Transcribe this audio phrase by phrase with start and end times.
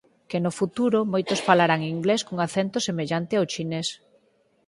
[0.29, 3.87] Que no futuro moitos falarán inglés cun acento semellante ao chinés.